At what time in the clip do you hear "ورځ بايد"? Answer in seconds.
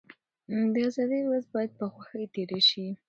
1.25-1.71